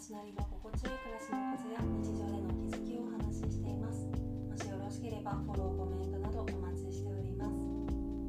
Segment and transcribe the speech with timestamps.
[0.00, 4.08] 私なりの心地よい暮らしのコツや日常での気づきをお話ししています。
[4.48, 7.60] もしよろしければフォローコメントなどお待ちしております。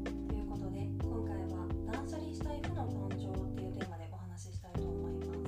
[0.04, 5.48] ということで今回は断捨離したい負の誕生っていうテーマでお話ししたいと思います。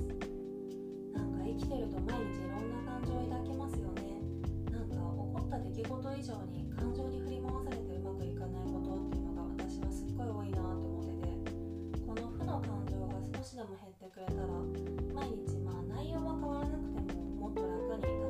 [1.12, 4.16] なんか生きてると毎日いろんな感情を抱きますよね。
[4.72, 11.36] なんか起こった出来事以上に感情に振り回されてうまくいかないことっていうのが私はすっごい多いなと思ってて
[12.00, 14.48] この負の感情が少しでも減ってくれたら
[15.12, 15.53] 毎日
[16.44, 18.23] 変わらなくてももっと楽に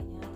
[0.00, 0.29] Yeah.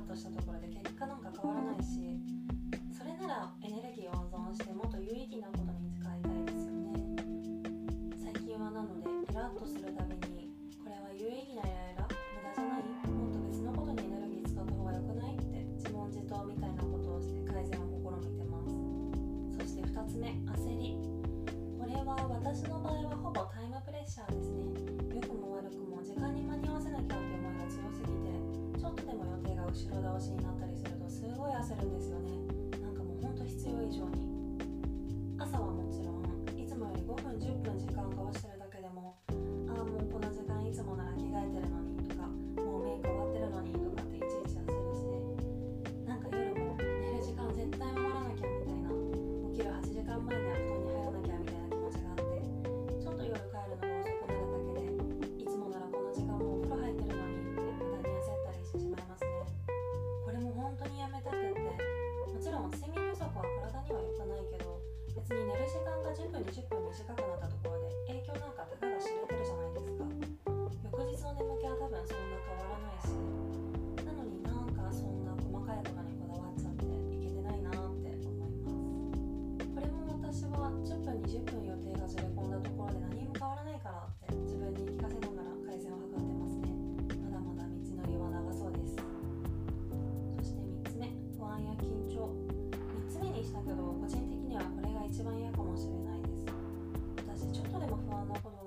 [0.00, 2.18] ッとしたところで結果なんか変わらないし
[2.96, 6.90] それならエネルギーを温存してもっと有意義なことに使いたいですよね。
[8.16, 9.79] 最近はなのでイラッとする
[30.20, 32.19] 腰になったりするとすごい焦るんですよ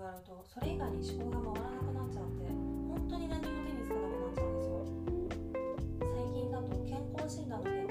[0.04, 4.84] があるとそれ以外に思考が回らなくなっちゃって本当に何も手につかなくなっちゃうんですよ。
[6.12, 7.83] 最近だと健康診断の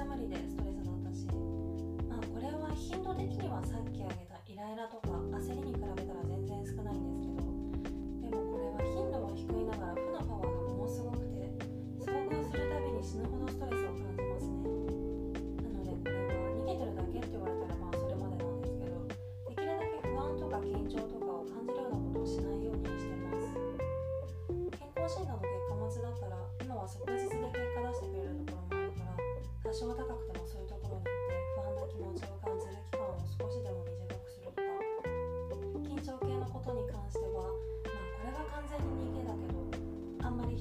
[0.00, 1.26] ゃぶりでストレスの私、
[2.08, 6.19] まあ、これは頻度的にはさっき挙げたイライラとか焦りに比べたら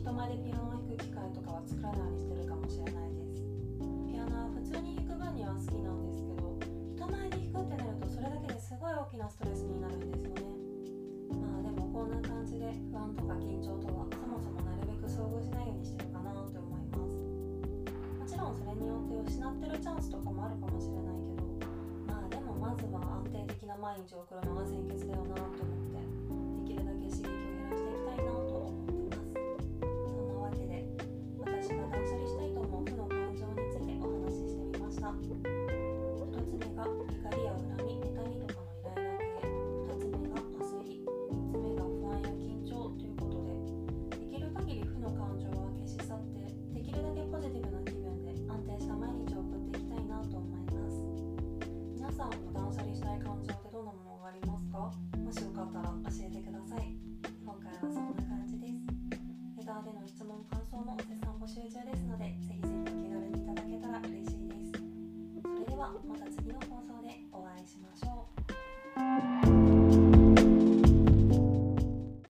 [0.09, 3.45] 人前でピアノを弾く機会とかは作らないようにしてるかもしれないです。
[4.09, 6.57] ピアノは普通に弾く分には好きなんですけど
[6.97, 10.49] 人前で弾くってなるとそれだけですごい大きなストレスになるんですよね。
[11.29, 17.13] まあでもこんな感じで不安とか緊張とはそもそもなるべく遭遇しないようにしてるかなと思います。
[18.17, 21.45] もちろんそれによって失ってるチャンスとかもあるかもしれないけど
[22.09, 26.01] まあでもまずは安定的な毎日を送るのが先決だよなと思って
[26.65, 64.71] できるだけ刺激を減らしていきたいなーでの質問感想も絶賛募集中ですのでぜひぜひお気軽にいただけたら嬉しいです。
[65.41, 68.08] それではまた次の放送でお会いしましょう。